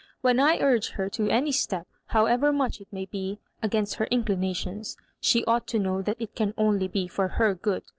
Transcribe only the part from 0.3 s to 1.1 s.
I urge her